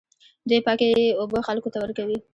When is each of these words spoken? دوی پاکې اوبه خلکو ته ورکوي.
دوی 0.49 0.59
پاکې 0.67 0.87
اوبه 1.21 1.39
خلکو 1.47 1.71
ته 1.73 1.77
ورکوي. 1.81 2.17